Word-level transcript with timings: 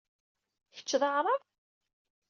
Kečč 0.75 0.89
d 1.01 1.03
Aɛṛab? 1.07 1.41